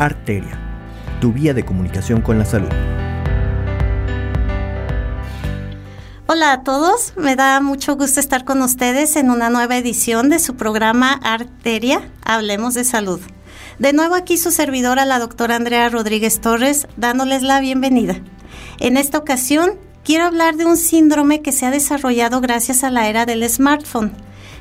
[0.00, 0.58] Arteria,
[1.20, 2.70] tu vía de comunicación con la salud.
[6.26, 10.38] Hola a todos, me da mucho gusto estar con ustedes en una nueva edición de
[10.38, 13.20] su programa Arteria, Hablemos de Salud.
[13.78, 18.16] De nuevo aquí su servidora, la doctora Andrea Rodríguez Torres, dándoles la bienvenida.
[18.78, 23.06] En esta ocasión quiero hablar de un síndrome que se ha desarrollado gracias a la
[23.06, 24.12] era del smartphone.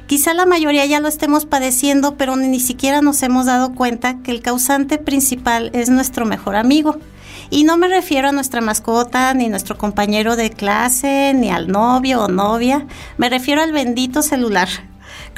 [0.10, 4.31] Quizá la mayoría ya lo estemos padeciendo, pero ni siquiera nos hemos dado cuenta que
[4.31, 6.98] el causante principal es nuestro mejor amigo.
[7.52, 12.23] Y no me refiero a nuestra mascota, ni nuestro compañero de clase, ni al novio
[12.23, 12.88] o novia.
[13.20, 14.88] Me refiero al bendito celular.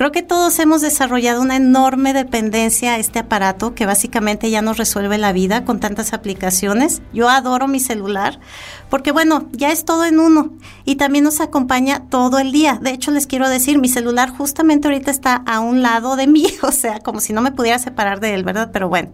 [0.01, 4.77] Creo que todos hemos desarrollado una enorme dependencia a este aparato que básicamente ya nos
[4.77, 7.03] resuelve la vida con tantas aplicaciones.
[7.13, 8.39] Yo adoro mi celular
[8.89, 10.53] porque bueno, ya es todo en uno
[10.85, 12.79] y también nos acompaña todo el día.
[12.81, 16.47] De hecho, les quiero decir, mi celular justamente ahorita está a un lado de mí,
[16.63, 18.71] o sea, como si no me pudiera separar de él, ¿verdad?
[18.73, 19.11] Pero bueno.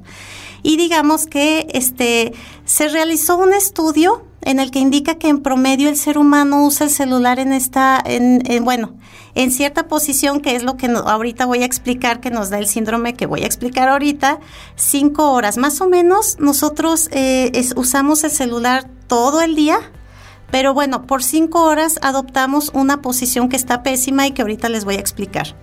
[0.64, 2.32] Y digamos que este
[2.64, 6.86] se realizó un estudio en el que indica que en promedio el ser humano usa
[6.86, 8.96] el celular en esta, en, bueno,
[9.36, 12.66] en cierta posición, que es lo que ahorita voy a explicar, que nos da el
[12.66, 14.40] síndrome que voy a explicar ahorita,
[14.78, 15.58] cinco horas.
[15.58, 19.80] Más o menos nosotros eh, usamos el celular todo el día,
[20.50, 24.86] pero bueno, por cinco horas adoptamos una posición que está pésima y que ahorita les
[24.86, 25.58] voy a explicar.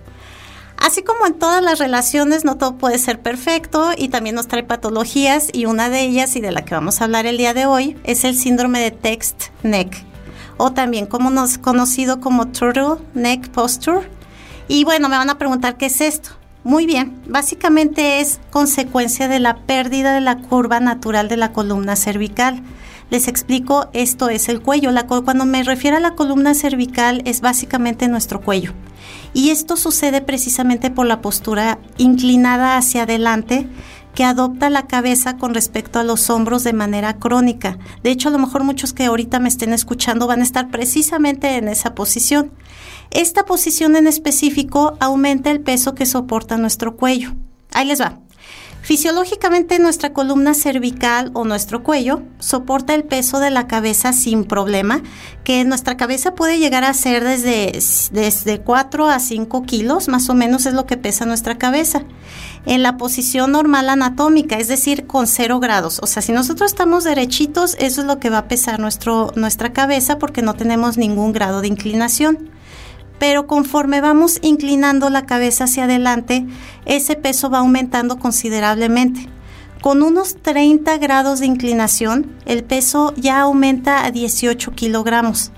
[0.77, 4.63] Así como en todas las relaciones, no todo puede ser perfecto y también nos trae
[4.63, 7.65] patologías y una de ellas y de la que vamos a hablar el día de
[7.65, 10.03] hoy es el síndrome de text neck
[10.57, 14.09] o también como nos conocido como turtle neck posture.
[14.67, 16.31] Y bueno, me van a preguntar qué es esto.
[16.63, 21.95] Muy bien, básicamente es consecuencia de la pérdida de la curva natural de la columna
[21.95, 22.63] cervical.
[23.11, 24.91] Les explico, esto es el cuello.
[24.91, 28.73] La, cuando me refiero a la columna cervical es básicamente nuestro cuello.
[29.35, 33.67] Y esto sucede precisamente por la postura inclinada hacia adelante
[34.15, 37.77] que adopta la cabeza con respecto a los hombros de manera crónica.
[38.01, 41.57] De hecho, a lo mejor muchos que ahorita me estén escuchando van a estar precisamente
[41.57, 42.53] en esa posición.
[43.11, 47.35] Esta posición en específico aumenta el peso que soporta nuestro cuello.
[47.73, 48.19] Ahí les va.
[48.85, 55.01] Fisiológicamente nuestra columna cervical o nuestro cuello soporta el peso de la cabeza sin problema,
[55.43, 57.71] que nuestra cabeza puede llegar a ser desde,
[58.11, 62.03] desde 4 a 5 kilos, más o menos es lo que pesa nuestra cabeza,
[62.67, 65.97] en la posición normal anatómica, es decir, con 0 grados.
[66.03, 69.73] O sea, si nosotros estamos derechitos, eso es lo que va a pesar nuestro, nuestra
[69.73, 72.51] cabeza porque no tenemos ningún grado de inclinación
[73.19, 76.45] pero conforme vamos inclinando la cabeza hacia adelante,
[76.85, 79.29] ese peso va aumentando considerablemente.
[79.81, 85.51] Con unos 30 grados de inclinación, el peso ya aumenta a 18 kilogramos.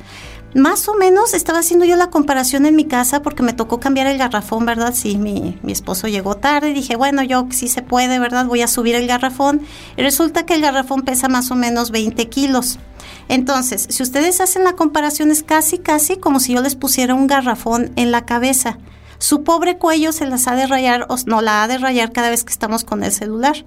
[0.53, 4.07] Más o menos estaba haciendo yo la comparación en mi casa porque me tocó cambiar
[4.07, 4.93] el garrafón, ¿verdad?
[4.93, 8.45] Sí, mi, mi esposo llegó tarde y dije, bueno, yo sí se puede, ¿verdad?
[8.47, 9.61] Voy a subir el garrafón.
[9.97, 12.79] Y resulta que el garrafón pesa más o menos 20 kilos.
[13.29, 17.27] Entonces, si ustedes hacen la comparación es casi, casi como si yo les pusiera un
[17.27, 18.77] garrafón en la cabeza.
[19.19, 22.29] Su pobre cuello se las ha de rayar o no la ha de rayar cada
[22.29, 23.65] vez que estamos con el celular.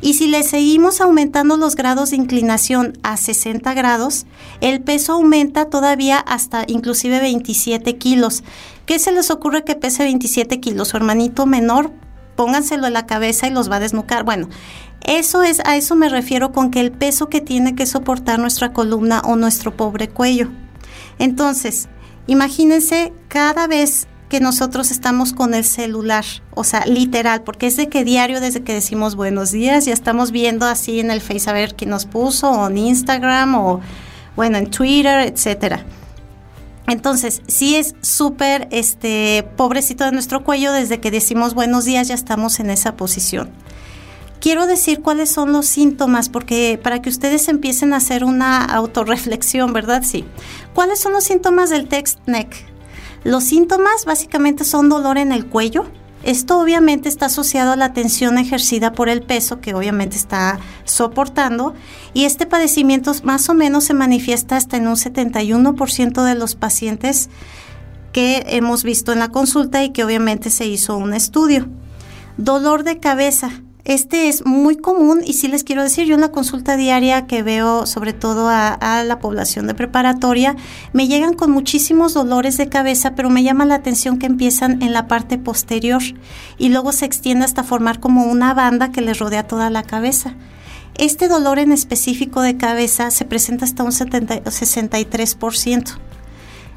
[0.00, 4.26] Y si le seguimos aumentando los grados de inclinación a 60 grados,
[4.60, 8.42] el peso aumenta todavía hasta inclusive 27 kilos.
[8.84, 10.88] ¿Qué se les ocurre que pese 27 kilos?
[10.88, 11.92] Su hermanito menor,
[12.36, 14.24] pónganselo en la cabeza y los va a desnucar.
[14.24, 14.48] Bueno,
[15.06, 18.72] eso es, a eso me refiero con que el peso que tiene que soportar nuestra
[18.72, 20.48] columna o nuestro pobre cuello.
[21.20, 21.88] Entonces,
[22.26, 26.24] imagínense cada vez que nosotros estamos con el celular,
[26.56, 30.32] o sea, literal, porque es de que diario desde que decimos buenos días, ya estamos
[30.32, 33.80] viendo así en el Face a ver quién nos puso, o en Instagram, o
[34.34, 35.84] bueno, en Twitter, etcétera.
[36.88, 42.14] Entonces, sí es súper este pobrecito de nuestro cuello, desde que decimos buenos días ya
[42.14, 43.50] estamos en esa posición
[44.40, 49.72] quiero decir cuáles son los síntomas, porque para que ustedes empiecen a hacer una autorreflexión,
[49.72, 50.02] ¿verdad?
[50.04, 50.24] Sí.
[50.74, 52.54] ¿Cuáles son los síntomas del text neck?
[53.24, 55.86] Los síntomas básicamente son dolor en el cuello.
[56.22, 61.74] Esto obviamente está asociado a la tensión ejercida por el peso que obviamente está soportando
[62.14, 67.28] y este padecimiento más o menos se manifiesta hasta en un 71% de los pacientes
[68.12, 71.68] que hemos visto en la consulta y que obviamente se hizo un estudio.
[72.38, 73.50] Dolor de cabeza.
[73.86, 77.44] Este es muy común y sí les quiero decir, yo en la consulta diaria que
[77.44, 80.56] veo sobre todo a, la población de preparatoria,
[80.92, 84.92] me llegan con muchísimos dolores de cabeza, pero me llama la atención que empiezan en
[84.92, 86.02] la parte posterior
[86.58, 90.34] y luego se extiende hasta formar como una banda que les rodea toda la cabeza.
[90.96, 95.96] Este dolor en específico de cabeza se presenta hasta un 70, 63%.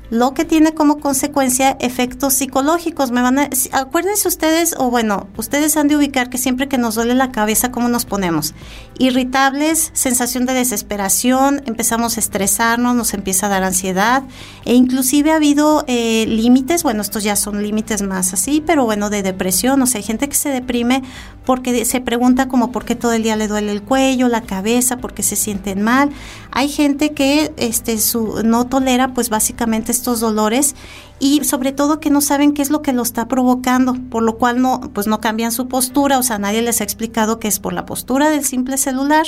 [0.09, 3.11] Lo que tiene como consecuencia efectos psicológicos.
[3.11, 6.95] Me van a, acuérdense ustedes, o bueno, ustedes han de ubicar que siempre que nos
[6.95, 8.53] duele la cabeza, ¿cómo nos ponemos?
[8.97, 14.23] Irritables, sensación de desesperación, empezamos a estresarnos, nos empieza a dar ansiedad,
[14.65, 19.09] e inclusive ha habido eh, límites, bueno, estos ya son límites más así, pero bueno,
[19.09, 21.03] de depresión, o sea, hay gente que se deprime
[21.45, 24.97] porque se pregunta como por qué todo el día le duele el cuello, la cabeza,
[24.97, 26.11] porque se sienten mal.
[26.51, 30.75] Hay gente que este, su, no tolera pues básicamente estos dolores
[31.19, 34.37] y sobre todo que no saben qué es lo que lo está provocando, por lo
[34.37, 37.59] cual no, pues no cambian su postura, o sea, nadie les ha explicado que es
[37.59, 39.27] por la postura del simple celular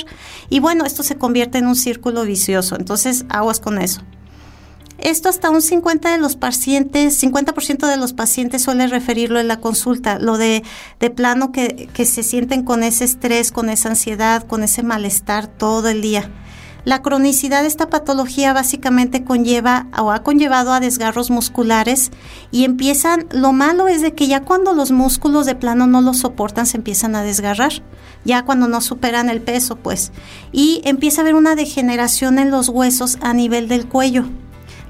[0.50, 4.02] y bueno, esto se convierte en un círculo vicioso, entonces aguas con eso.
[4.98, 9.60] Esto hasta un 50 de los pacientes, 50% de los pacientes suele referirlo en la
[9.60, 10.64] consulta, lo de,
[11.00, 15.48] de plano que, que se sienten con ese estrés, con esa ansiedad, con ese malestar
[15.48, 16.30] todo el día.
[16.84, 22.12] La cronicidad de esta patología básicamente conlleva o ha conllevado a desgarros musculares
[22.50, 26.18] y empiezan, lo malo es de que ya cuando los músculos de plano no los
[26.18, 27.72] soportan se empiezan a desgarrar,
[28.26, 30.12] ya cuando no superan el peso pues,
[30.52, 34.26] y empieza a haber una degeneración en los huesos a nivel del cuello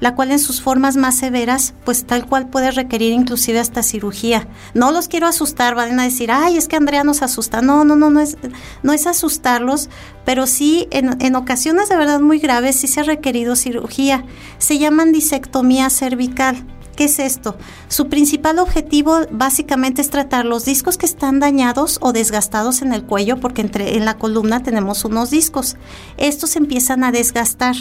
[0.02, 4.48] la cual en sus formas más severas, pues tal cual puede requerir inclusive hasta cirugía.
[4.74, 7.62] No los quiero asustar, van a decir, ay, es que Andrea nos asusta.
[7.62, 8.36] No, no, no, no es,
[8.82, 9.88] no es asustarlos,
[10.24, 14.24] pero sí en, en ocasiones de verdad muy graves sí se ha requerido cirugía.
[14.58, 16.66] Se llaman disectomía cervical.
[16.96, 17.56] ¿Qué es esto?
[17.88, 23.04] Su principal objetivo básicamente es tratar los discos que están dañados o desgastados en el
[23.04, 25.76] cuello, porque entre, en la columna tenemos unos discos.
[26.18, 27.76] Estos empiezan a desgastar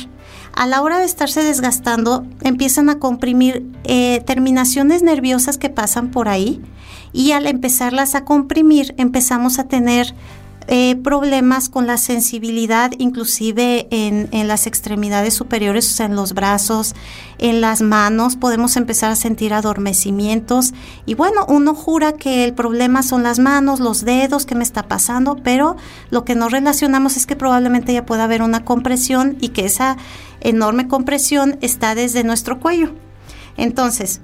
[0.54, 6.28] a la hora de estarse desgastando, empiezan a comprimir eh, terminaciones nerviosas que pasan por
[6.28, 6.62] ahí
[7.14, 10.14] y al empezarlas a comprimir empezamos a tener
[10.74, 16.32] eh, problemas con la sensibilidad, inclusive en, en, las extremidades superiores, o sea, en los
[16.34, 16.96] brazos,
[17.40, 20.74] en las manos, podemos empezar a sentir adormecimientos.
[21.06, 24.88] Y bueno, uno jura que el problema son las manos, los dedos, qué me está
[24.88, 25.76] pasando, pero
[26.10, 29.98] lo que no relacionamos es que probablemente ya pueda haber una compresión y que esa
[30.40, 32.94] enorme compresión está desde nuestro cuello.
[33.58, 34.22] Entonces,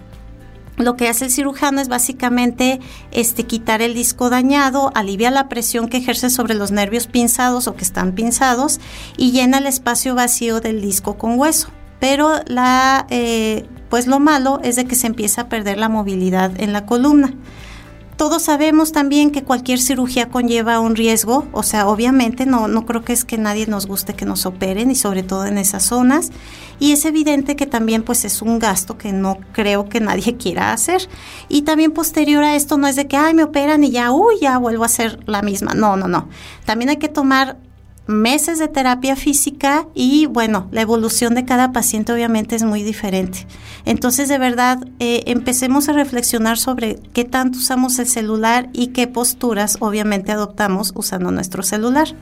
[0.78, 2.80] lo que hace el cirujano es básicamente
[3.12, 7.76] este, quitar el disco dañado, alivia la presión que ejerce sobre los nervios pinzados o
[7.76, 8.80] que están pinzados
[9.18, 11.70] y llena el espacio vacío del disco con hueso.
[12.00, 16.52] Pero la, eh, pues lo malo es de que se empieza a perder la movilidad
[16.62, 17.34] en la columna.
[18.18, 23.04] Todos sabemos también que cualquier cirugía conlleva un riesgo, o sea, obviamente no, no creo
[23.04, 26.32] que es que nadie nos guste que nos operen y sobre todo en esas zonas.
[26.80, 30.74] Y es evidente que también pues es un gasto que no creo que nadie quiera
[30.74, 31.08] hacer.
[31.48, 34.36] Y también posterior a esto no es de que, ay, me operan y ya, uy,
[34.42, 35.76] ya vuelvo a ser la misma.
[35.76, 36.28] No, no, no.
[36.66, 37.58] También hay que tomar
[38.08, 43.46] meses de terapia física y bueno, la evolución de cada paciente obviamente es muy diferente.
[43.86, 49.08] Entonces, de verdad, eh, empecemos a reflexionar sobre qué tanto usamos el celular y qué
[49.08, 52.16] posturas obviamente adoptamos usando nuestro celular.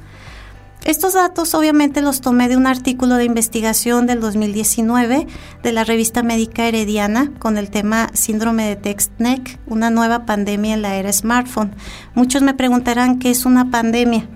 [0.85, 5.25] Estos datos obviamente los tomé de un artículo de investigación del 2019
[5.63, 10.83] de la revista médica Herediana con el tema síndrome de TextNeck, una nueva pandemia en
[10.83, 11.73] la era smartphone.
[12.13, 14.29] Muchos me preguntarán qué es una pandemia.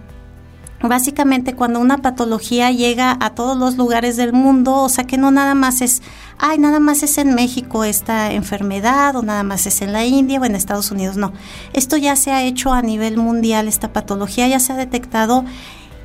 [0.82, 5.30] Básicamente cuando una patología llega a todos los lugares del mundo, o sea que no
[5.30, 6.02] nada más es,
[6.38, 10.40] ay, nada más es en México esta enfermedad o nada más es en la India
[10.40, 11.34] o en Estados Unidos, no.
[11.74, 15.44] Esto ya se ha hecho a nivel mundial, esta patología ya se ha detectado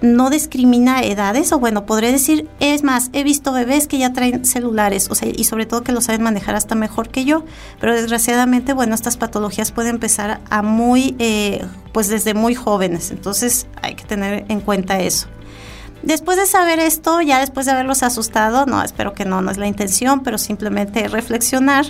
[0.05, 4.45] no discrimina edades, o bueno, podré decir, es más, he visto bebés que ya traen
[4.45, 7.45] celulares, o sea, y sobre todo que lo saben manejar hasta mejor que yo,
[7.81, 13.67] pero desgraciadamente, bueno, estas patologías pueden empezar a muy, eh, pues desde muy jóvenes, entonces
[13.83, 15.29] hay que tener en cuenta eso.
[16.03, 19.57] Después de saber esto, ya después de haberlos asustado, no, espero que no, no es
[19.57, 21.87] la intención, pero simplemente reflexionar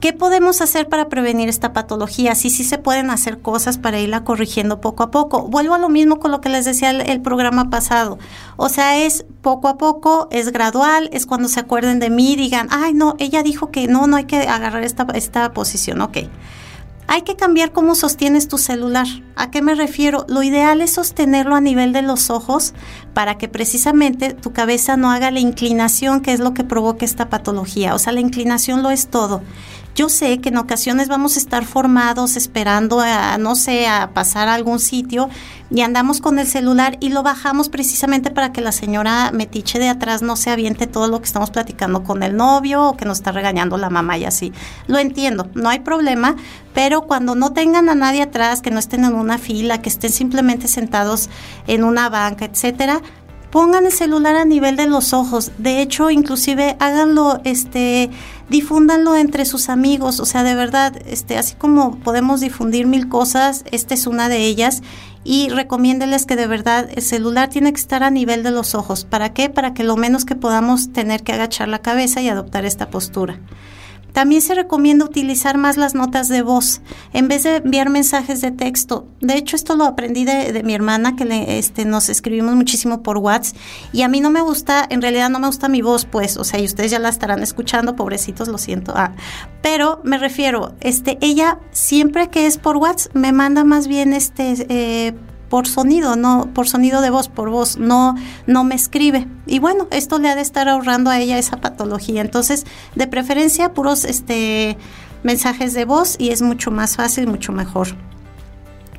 [0.00, 2.34] ¿Qué podemos hacer para prevenir esta patología?
[2.34, 5.48] Sí, sí se pueden hacer cosas para irla corrigiendo poco a poco.
[5.48, 8.18] Vuelvo a lo mismo con lo que les decía el, programa pasado.
[8.56, 12.68] O sea, es poco a poco, es gradual, es cuando se acuerden de mí, digan,
[12.70, 16.02] ay, no, ella dijo que no, no hay que agarrar esta, esta posición.
[16.02, 16.18] Ok.
[17.08, 19.06] Hay que cambiar cómo sostienes tu celular.
[19.36, 20.26] ¿A qué me refiero?
[20.28, 22.74] Lo ideal es sostenerlo a nivel de los ojos
[23.14, 27.30] para que precisamente tu cabeza no haga la inclinación que es lo que provoca esta
[27.30, 27.94] patología.
[27.94, 29.42] O sea, la inclinación lo es todo.
[29.96, 34.46] Yo sé que en ocasiones vamos a estar formados esperando a, no sé, a pasar
[34.46, 35.30] a algún sitio
[35.70, 39.88] y andamos con el celular y lo bajamos precisamente para que la señora metiche de
[39.88, 43.16] atrás no se aviente todo lo que estamos platicando con el novio o que nos
[43.18, 44.52] está regañando la mamá y así.
[44.86, 46.36] Lo entiendo, no hay problema,
[46.74, 50.12] pero cuando no tengan a nadie atrás, que no estén en una fila, que estén
[50.12, 51.30] simplemente sentados
[51.66, 53.00] en una banca, etcétera,
[53.56, 55.50] pongan el celular a nivel de los ojos.
[55.56, 58.10] De hecho, inclusive háganlo este
[58.50, 63.64] difúndanlo entre sus amigos, o sea, de verdad, este, así como podemos difundir mil cosas,
[63.70, 64.82] esta es una de ellas
[65.24, 69.06] y recomiéndeles que de verdad el celular tiene que estar a nivel de los ojos.
[69.06, 69.48] ¿Para qué?
[69.48, 73.40] Para que lo menos que podamos tener que agachar la cabeza y adoptar esta postura.
[74.16, 76.80] También se recomienda utilizar más las notas de voz
[77.12, 79.06] en vez de enviar mensajes de texto.
[79.20, 83.58] De hecho, esto lo aprendí de, mi hermana, que este, nos escribimos muchísimo por WhatsApp.
[83.92, 86.44] Y a mí no me gusta, en realidad no me gusta mi voz, pues, o
[86.44, 88.94] sea, y ustedes ya la estarán escuchando, pobrecitos, lo siento.
[88.96, 89.12] Ah,
[89.60, 94.54] pero me refiero, este, ella siempre que es por WhatsApp me manda más bien este
[94.70, 95.12] eh,
[95.48, 98.14] por sonido, no por sonido de voz, por voz, no
[98.46, 99.26] no me escribe.
[99.46, 102.20] Y bueno, esto le ha de estar ahorrando a ella esa patología.
[102.20, 104.76] Entonces, de preferencia puros este
[105.22, 107.88] mensajes de voz y es mucho más fácil, mucho mejor.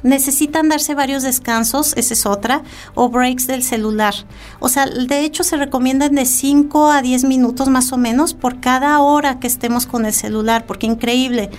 [0.04, 2.62] Necesitan darse varios descansos, esa es otra,
[2.94, 4.13] o breaks del celular.
[4.60, 8.60] O sea, de hecho se recomiendan de 5 a 10 minutos más o menos por
[8.60, 11.50] cada hora que estemos con el celular, porque increíble,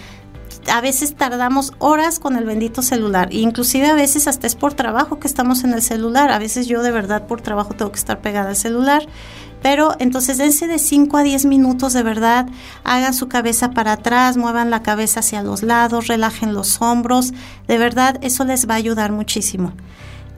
[0.70, 5.18] a veces tardamos horas con el bendito celular, inclusive a veces hasta es por trabajo
[5.18, 8.20] que estamos en el celular, a veces yo de verdad por trabajo tengo que estar
[8.20, 9.06] pegada al celular,
[9.62, 12.46] pero entonces dense de 5 a 10 minutos de verdad,
[12.84, 17.32] hagan su cabeza para atrás, muevan la cabeza hacia los lados, relajen los hombros,
[17.66, 19.72] de verdad eso les va a ayudar muchísimo.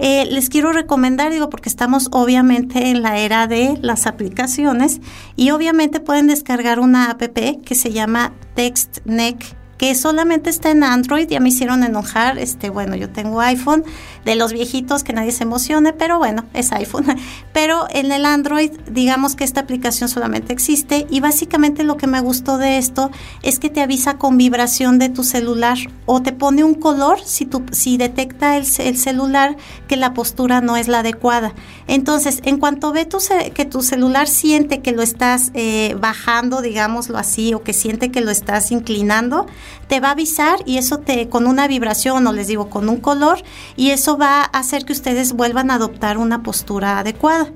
[0.02, 5.00] Eh, les quiero recomendar, digo, porque estamos obviamente en la era de las aplicaciones
[5.36, 11.26] y obviamente pueden descargar una app que se llama TextNeck que solamente está en Android,
[11.26, 13.82] ya me hicieron enojar, este, bueno, yo tengo iPhone,
[14.26, 17.06] de los viejitos que nadie se emocione, pero bueno, es iPhone.
[17.52, 22.20] Pero en el Android, digamos que esta aplicación solamente existe y básicamente lo que me
[22.20, 23.10] gustó de esto
[23.42, 27.46] es que te avisa con vibración de tu celular o te pone un color si,
[27.46, 29.56] tu, si detecta el, celular
[29.88, 31.54] que la postura no es la adecuada.
[31.86, 33.18] Entonces, en cuanto ve tu,
[33.54, 38.20] que tu celular siente que lo estás eh, bajando, digámoslo así, o que siente que
[38.20, 39.46] lo estás inclinando,
[39.88, 42.98] te va a avisar y eso te, con una vibración o les digo, con un
[42.98, 43.42] color,
[43.76, 47.52] y eso va a hacer que ustedes vuelvan a adoptar una postura adecuada.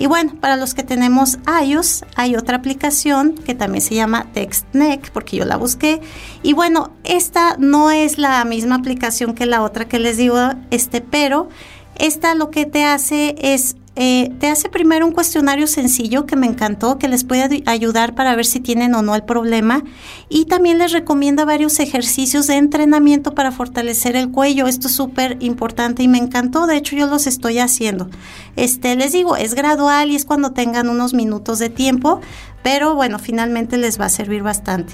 [0.00, 5.10] Y bueno, para los que tenemos iOS, hay otra aplicación que también se llama TextNeck,
[5.10, 6.00] porque yo la busqué.
[6.44, 10.38] Y bueno, esta no es la misma aplicación que la otra que les digo,
[10.70, 11.48] este, pero
[11.96, 16.46] esta lo que te hace es eh, te hace primero un cuestionario sencillo que me
[16.46, 19.82] encantó, que les puede ayudar para ver si tienen o no el problema.
[20.28, 24.68] Y también les recomienda varios ejercicios de entrenamiento para fortalecer el cuello.
[24.68, 26.68] Esto es súper importante y me encantó.
[26.68, 28.08] De hecho, yo los estoy haciendo.
[28.54, 32.20] Este, les digo, es gradual y es cuando tengan unos minutos de tiempo,
[32.62, 34.92] pero bueno, finalmente les va a servir bastante.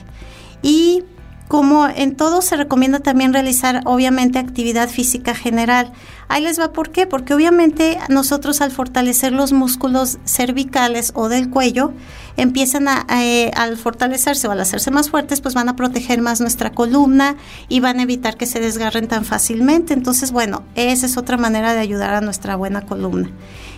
[0.62, 1.04] Y
[1.48, 5.92] como en todo se recomienda también realizar obviamente actividad física general.
[6.28, 11.50] Ahí les va por qué, porque obviamente nosotros al fortalecer los músculos cervicales o del
[11.50, 11.92] cuello,
[12.36, 16.40] empiezan a, eh, al fortalecerse o al hacerse más fuertes, pues van a proteger más
[16.40, 17.36] nuestra columna
[17.68, 19.92] y van a evitar que se desgarren tan fácilmente.
[19.92, 23.30] Entonces, bueno, esa es otra manera de ayudar a nuestra buena columna.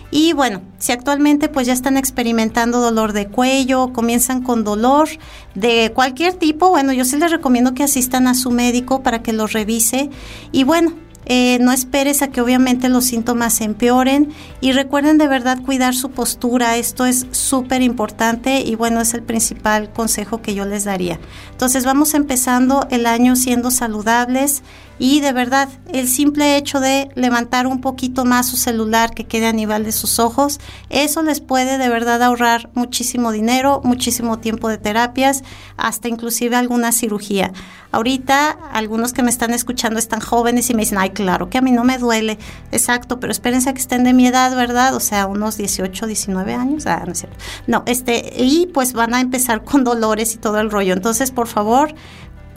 [0.09, 5.09] Y bueno, si actualmente pues ya están experimentando dolor de cuello, comienzan con dolor
[5.53, 9.33] de cualquier tipo, bueno, yo sí les recomiendo que asistan a su médico para que
[9.33, 10.09] los revise.
[10.51, 10.93] Y bueno,
[11.29, 14.29] eh, no esperes a que obviamente los síntomas empeoren
[14.61, 16.77] y recuerden de verdad cuidar su postura.
[16.77, 21.19] Esto es súper importante y bueno, es el principal consejo que yo les daría.
[21.51, 24.63] Entonces vamos empezando el año siendo saludables
[24.99, 29.47] y de verdad, el simple hecho de levantar un poquito más su celular que quede
[29.47, 34.69] a nivel de sus ojos, eso les puede de verdad ahorrar muchísimo dinero, muchísimo tiempo
[34.69, 35.43] de terapias,
[35.77, 37.53] hasta inclusive alguna cirugía.
[37.91, 41.61] Ahorita algunos que me están escuchando están jóvenes y me dicen, ay, claro que a
[41.61, 42.37] mí no me duele.
[42.71, 44.93] Exacto, pero espérense a que estén de mi edad, ¿verdad?
[44.93, 46.85] O sea, unos 18, 19 años.
[46.85, 47.37] Ah, no es cierto.
[47.65, 50.93] No, este, y pues van a empezar con dolores y todo el rollo.
[50.93, 51.95] Entonces, por favor,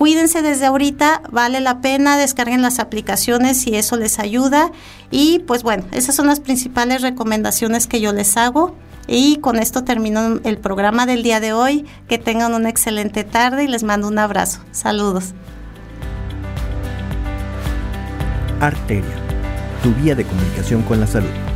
[0.00, 4.72] Cuídense desde ahorita, vale la pena, descarguen las aplicaciones si eso les ayuda.
[5.10, 8.74] Y pues bueno, esas son las principales recomendaciones que yo les hago.
[9.06, 11.84] Y con esto termino el programa del día de hoy.
[12.08, 14.62] Que tengan una excelente tarde y les mando un abrazo.
[14.72, 15.34] Saludos.
[18.58, 19.04] Arteria,
[19.82, 21.49] tu vía de comunicación con la salud.